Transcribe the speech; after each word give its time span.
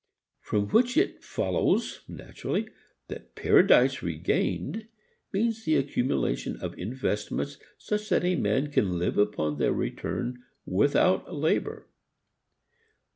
From 0.39 0.69
which 0.69 0.97
it 0.97 1.23
follows 1.23 2.01
naturally 2.07 2.67
that 3.07 3.35
Paradise 3.35 4.01
Regained 4.01 4.87
means 5.31 5.63
the 5.63 5.75
accumulation 5.75 6.57
of 6.59 6.75
investments 6.75 7.59
such 7.77 8.09
that 8.09 8.23
a 8.25 8.35
man 8.35 8.71
can 8.71 8.97
live 8.97 9.19
upon 9.19 9.59
their 9.59 9.73
return 9.73 10.43
without 10.65 11.31
labor. 11.35 11.85